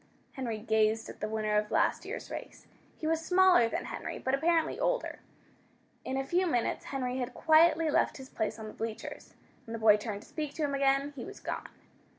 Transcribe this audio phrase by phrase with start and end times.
[0.31, 2.65] Henry gazed at the winner of last year's race.
[2.97, 5.19] He was smaller than Henry, but apparently older.
[6.03, 9.35] In a few minutes Henry had quietly left his place on the bleachers.
[9.67, 11.69] When the boy turned to speak to him again, he was gone.